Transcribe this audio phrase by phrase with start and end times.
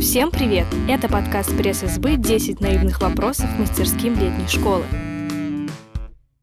[0.00, 0.66] Всем привет!
[0.88, 4.84] Это подкаст пресс-избы «10 наивных вопросов мастерским летней школы».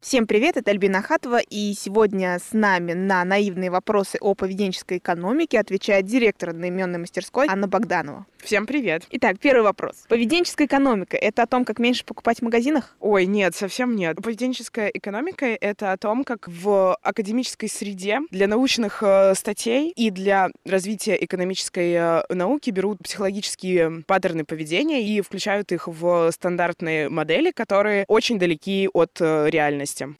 [0.00, 5.60] Всем привет, это Альбина Хатова, и сегодня с нами на наивные вопросы о поведенческой экономике
[5.60, 8.24] отвечает директор одноименной мастерской Анна Богданова.
[8.38, 9.06] Всем привет.
[9.10, 10.06] Итак, первый вопрос.
[10.08, 12.96] Поведенческая экономика– это о том, как меньше покупать в магазинах?
[13.00, 14.16] Ой, нет, совсем нет.
[14.16, 20.48] Поведенческая экономика— это о том, как в академической среде для научных э, статей и для
[20.64, 28.06] развития экономической э, науки берут психологические паттерны поведения и включают их в стандартные модели, которые
[28.08, 29.50] очень далеки от э,
[29.90, 30.16] реальности.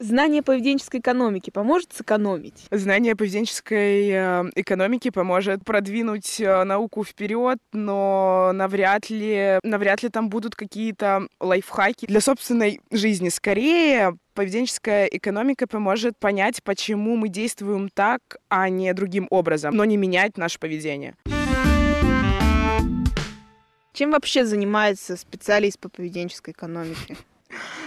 [0.00, 2.66] Знание поведенческой экономики поможет сэкономить?
[2.70, 10.30] Знание поведенческой э, экономики поможет продвинуть э, науку вперед, но навряд ли, навряд ли там
[10.30, 13.28] будут какие-то лайфхаки для собственной жизни.
[13.28, 19.96] Скорее, поведенческая экономика поможет понять, почему мы действуем так, а не другим образом, но не
[19.96, 21.16] менять наше поведение.
[23.98, 27.16] Чем вообще занимается специалист по поведенческой экономике?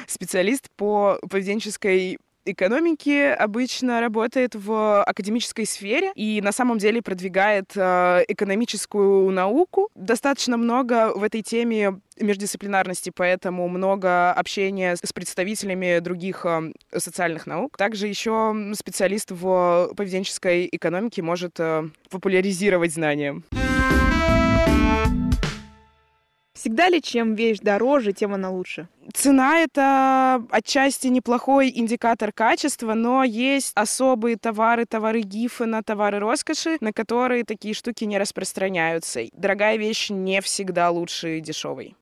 [0.08, 8.26] Специалист по поведенческой экономике обычно работает в академической сфере и на самом деле продвигает э,
[8.28, 9.88] экономическую науку.
[9.96, 17.78] Достаточно много в этой теме междисциплинарности, поэтому много общения с представителями других э, социальных наук.
[17.78, 23.42] Также еще специалист в поведенческой экономике может э, популяризировать знания.
[26.62, 28.88] Всегда ли чем вещь дороже, тем она лучше?
[29.16, 36.94] Цена— это отчасти неплохой индикатор качества, но есть особые товары, товары гифа, товары роскоши, на
[36.94, 39.22] которые такие штуки не распространяются.
[39.34, 41.96] Дорогая вещь не всегда лучше дешевой.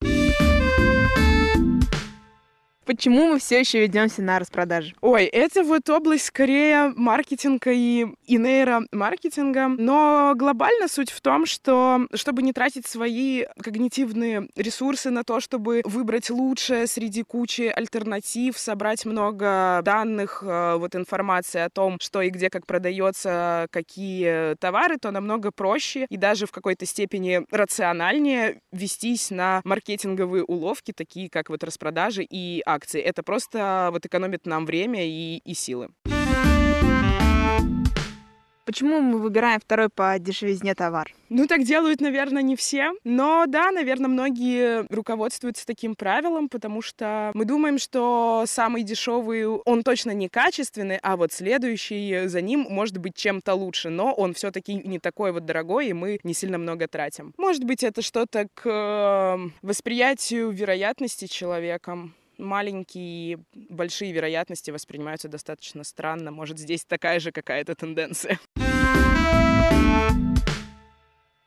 [2.90, 4.96] Почему мы все еще ведемся на распродажи?
[5.02, 9.68] Ой, это вот область скорее маркетинга и, и нейромаркетинга.
[9.68, 15.84] Но глобально суть в том, что чтобы не тратить свои когнитивные ресурсы на то, чтобы
[15.86, 22.32] выбрать лучшее среди кучи альтернатив, собрать много данных, э, вот информации о том, что и
[22.32, 29.30] где как продается, какие товары, то намного проще и даже в какой-то степени рациональнее вестись
[29.30, 33.02] на маркетинговые уловки, такие как вот распродажи и акции акции.
[33.02, 35.90] Это просто вот экономит нам время и, и силы.
[38.70, 41.12] Почему мы выбираем второй по дешевизне товар?
[41.30, 42.92] Ну, так делают, наверное, не все.
[43.04, 49.82] Но да, наверное, многие руководствуются таким правилом, потому что мы думаем, что самый дешевый, он
[49.82, 54.76] точно не качественный, а вот следующий за ним может быть чем-то лучше, но он все-таки
[54.76, 57.34] не такой вот дорогой, и мы не сильно много тратим.
[57.38, 66.32] Может быть, это что-то к э, восприятию вероятности человеком маленькие большие вероятности воспринимаются достаточно странно.
[66.32, 68.40] Может, здесь такая же какая-то тенденция.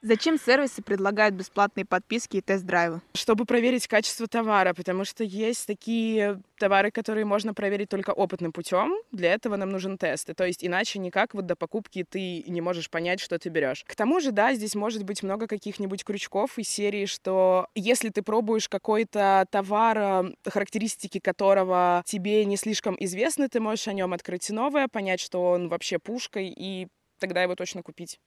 [0.05, 3.03] Зачем сервисы предлагают бесплатные подписки и тест-драйвы?
[3.15, 8.97] Чтобы проверить качество товара, потому что есть такие товары, которые можно проверить только опытным путем.
[9.13, 10.29] Для этого нам нужен тест.
[10.29, 13.85] И то есть иначе никак вот до покупки ты не можешь понять, что ты берешь.
[13.87, 18.23] К тому же, да, здесь может быть много каких-нибудь крючков из серии, что если ты
[18.23, 24.51] пробуешь какой-то товар, э, характеристики которого тебе не слишком известны, ты можешь о нем открыть
[24.51, 26.89] новое, понять, что он вообще пушкой, и
[27.23, 28.19] тогда его точно купить.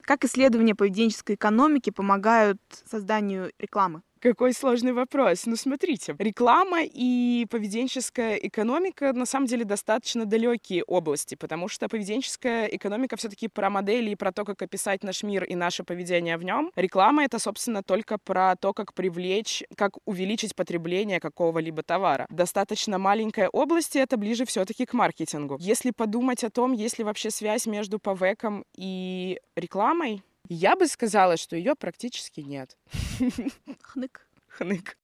[0.00, 4.02] Как исследования поведенческой экономики помогают созданию рекламы?
[4.20, 5.44] Какой сложный вопрос.
[5.44, 12.66] Ну, смотрите, реклама и поведенческая экономика на самом деле достаточно далекие области, потому что поведенческая
[12.66, 16.44] экономика все-таки про модели и про то, как описать наш мир и наше поведение в
[16.44, 16.72] нем.
[16.76, 22.26] Реклама это, собственно, только про то, как привлечь, как увеличить потребление какого-либо товара.
[22.30, 25.58] Достаточно маленькая область, и это ближе все-таки к маркетингу.
[25.60, 31.36] Если подумать о том, есть ли вообще связь между ПВКом и рекламой, я бы сказала,
[31.36, 32.76] что ее практически нет.
[33.82, 34.26] Хнык.
[34.48, 34.96] Хнык.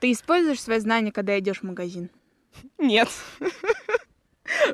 [0.00, 2.10] Ты используешь свои знания, когда идешь в магазин?
[2.78, 3.08] Нет.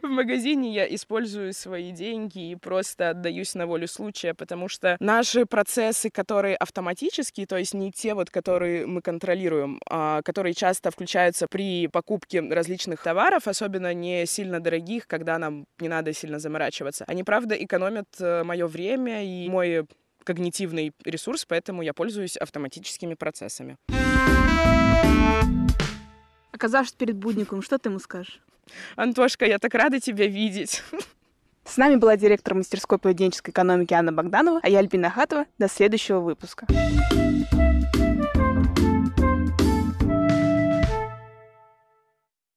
[0.03, 5.47] В магазине я использую свои деньги и просто отдаюсь на волю случая, потому что наши
[5.47, 11.47] процессы, которые автоматические, то есть не те вот, которые мы контролируем, а которые часто включаются
[11.48, 17.25] при покупке различных товаров, особенно не сильно дорогих, когда нам не надо сильно заморачиваться, они,
[17.25, 19.86] правда, экономят э, мое время и мой
[20.25, 23.77] когнитивный ресурс, поэтому я пользуюсь автоматическими процессами.
[26.53, 28.41] Оказавшись перед будником, что ты ему скажешь?
[28.97, 30.82] Антошка, я так рада тебя видеть.
[31.64, 35.47] С нами была директор мастерской поведенческой экономики Анна Богданова, а я Альбина Хатова.
[35.59, 36.66] До следующего выпуска.